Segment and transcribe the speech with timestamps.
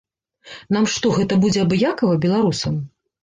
[0.77, 2.81] Нам што, гэта будзе абыякава, беларусам?